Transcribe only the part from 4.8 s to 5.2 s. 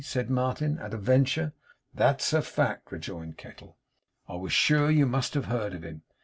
you